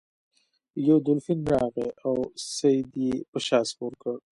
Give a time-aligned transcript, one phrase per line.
[0.87, 2.15] یو دولفین راغی او
[2.53, 4.15] سید یې په شا سپور کړ.